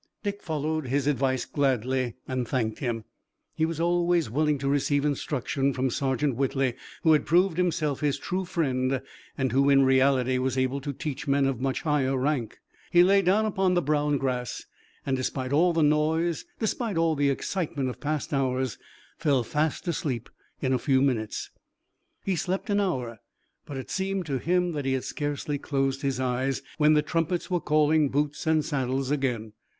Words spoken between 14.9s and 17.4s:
and despite all the noise, despite all the